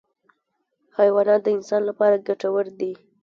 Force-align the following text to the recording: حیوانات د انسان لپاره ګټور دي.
حیوانات 0.97 1.41
د 1.43 1.47
انسان 1.57 1.81
لپاره 1.89 2.23
ګټور 2.27 2.65
دي. 2.79 2.93